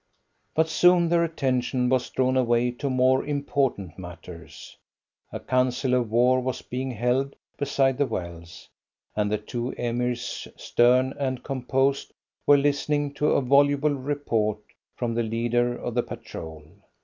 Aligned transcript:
But 0.55 0.67
soon 0.67 1.09
their 1.09 1.23
attention 1.23 1.87
was 1.87 2.09
drawn 2.09 2.35
away 2.35 2.71
to 2.71 2.89
more 2.89 3.23
important 3.23 3.99
matters. 3.99 4.75
A 5.31 5.39
council 5.39 5.93
of 5.93 6.09
war 6.09 6.39
was 6.39 6.63
being 6.63 6.89
held 6.89 7.35
beside 7.55 7.99
the 7.99 8.07
wells, 8.07 8.67
and 9.15 9.31
the 9.31 9.37
two 9.37 9.75
Emirs, 9.77 10.47
stern 10.59 11.13
and 11.19 11.43
composed, 11.43 12.13
were 12.47 12.57
listening 12.57 13.13
to 13.13 13.27
a 13.33 13.41
voluble 13.41 13.93
report 13.93 14.57
from 14.95 15.13
the 15.13 15.21
leader 15.21 15.77
of 15.77 15.93
the 15.93 16.01
patrol. 16.01 16.63